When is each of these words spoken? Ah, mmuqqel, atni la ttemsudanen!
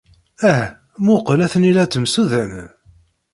Ah, 0.51 0.61
mmuqqel, 1.03 1.39
atni 1.45 1.71
la 1.75 1.85
ttemsudanen! 1.85 2.69